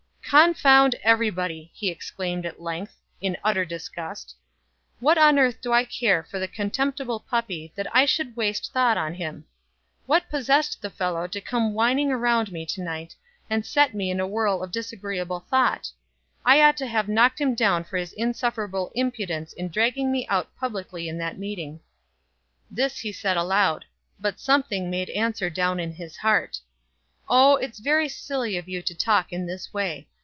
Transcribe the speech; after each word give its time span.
"Confound 0.33 0.95
everybody!" 1.03 1.71
he 1.73 1.89
exclaimed 1.89 2.45
at 2.45 2.61
length, 2.61 2.95
in 3.19 3.35
utter 3.43 3.65
disgust. 3.65 4.33
"What 5.01 5.17
on 5.17 5.37
earth 5.37 5.59
do 5.59 5.73
I 5.73 5.83
care 5.83 6.23
for 6.23 6.39
the 6.39 6.47
contemptible 6.47 7.19
puppy, 7.19 7.73
that 7.75 7.93
I 7.93 8.05
should 8.05 8.37
waste 8.37 8.71
thought 8.71 8.95
on 8.95 9.13
him. 9.15 9.43
What 10.05 10.29
possessed 10.29 10.81
the 10.81 10.89
fellow 10.89 11.27
to 11.27 11.41
come 11.41 11.73
whining 11.73 12.11
around 12.13 12.49
me 12.53 12.65
to 12.67 12.81
night, 12.81 13.13
and 13.49 13.65
set 13.65 13.93
me 13.93 14.09
in 14.09 14.21
a 14.21 14.25
whirl 14.27 14.63
of 14.63 14.71
disagreeable 14.71 15.41
thought? 15.49 15.91
I 16.45 16.61
ought 16.61 16.77
to 16.77 16.87
have 16.87 17.09
knocked 17.09 17.41
him 17.41 17.53
down 17.53 17.83
for 17.83 17.97
his 17.97 18.13
insufferable 18.13 18.89
impudence 18.95 19.51
in 19.51 19.67
dragging 19.67 20.13
me 20.13 20.25
out 20.29 20.55
publicly 20.57 21.09
in 21.09 21.17
that 21.17 21.37
meeting." 21.39 21.81
This 22.69 22.99
he 22.99 23.11
said 23.11 23.35
aloud; 23.35 23.83
but 24.17 24.39
something 24.39 24.89
made 24.89 25.09
answer 25.09 25.49
down 25.49 25.77
in 25.81 25.91
his 25.95 26.15
heart: 26.15 26.57
"Oh, 27.27 27.57
it's 27.57 27.79
very 27.79 28.07
silly 28.07 28.55
of 28.55 28.69
you 28.69 28.81
to 28.81 28.95
talk 28.95 29.33
in 29.33 29.45
this 29.45 29.73
way. 29.73 30.07